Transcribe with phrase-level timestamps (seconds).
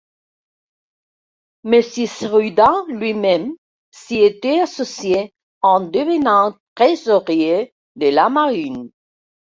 [1.63, 3.53] Monsieur Sheridan lui-même
[3.91, 5.31] s'y était associé
[5.61, 8.89] en devenant trésorier de la marine.